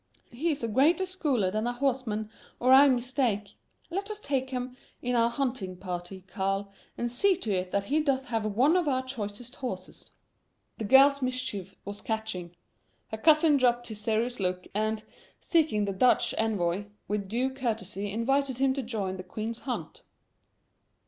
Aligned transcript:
He 0.31 0.49
is 0.49 0.63
a 0.63 0.67
greater 0.67 1.05
scholar 1.05 1.51
than 1.51 1.67
horseman, 1.67 2.31
or 2.59 2.73
I 2.73 2.87
mistake. 2.89 3.49
Let 3.91 4.09
us 4.09 4.19
take 4.19 4.49
him 4.49 4.75
in 4.99 5.13
our 5.15 5.29
hunting 5.29 5.77
party, 5.77 6.21
Karl; 6.27 6.71
and 6.97 7.11
see 7.11 7.37
to 7.37 7.51
it 7.53 7.69
that 7.69 7.83
he 7.83 7.99
doth 7.99 8.25
have 8.25 8.47
one 8.47 8.75
of 8.75 8.87
our 8.87 9.03
choicest 9.03 9.57
horses." 9.57 10.09
The 10.79 10.85
girl's 10.85 11.21
mischief 11.21 11.75
was 11.85 12.01
catching. 12.01 12.55
Her 13.09 13.17
cousin 13.19 13.57
dropped 13.57 13.89
his 13.89 14.01
serious 14.01 14.39
look, 14.39 14.65
and, 14.73 15.03
seeking 15.39 15.85
the 15.85 15.93
Dutch 15.93 16.33
envoy, 16.35 16.85
with 17.07 17.27
due 17.29 17.51
courtesy 17.51 18.09
invited 18.11 18.57
him 18.57 18.73
to 18.73 18.81
join 18.81 19.17
the 19.17 19.23
Queen's 19.23 19.59
hunt. 19.59 20.01